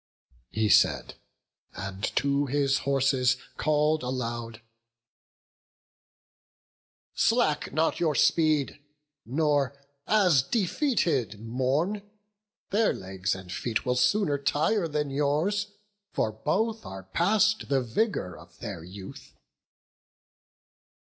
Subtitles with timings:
[0.49, 1.13] He said,
[1.75, 4.63] and to his horses call'd aloud:
[7.13, 8.79] "Slack not your speed,
[9.27, 9.77] nor,
[10.07, 12.01] as defeated, mourn;
[12.71, 15.67] Their legs and feet will sooner tire than yours,
[16.13, 19.35] For both are past the vigour of their youth."